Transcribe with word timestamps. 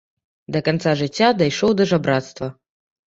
Да 0.53 0.61
канца 0.67 0.93
жыцця 1.01 1.29
дайшоў 1.41 1.77
да 1.83 1.87
жабрацтва. 1.93 2.47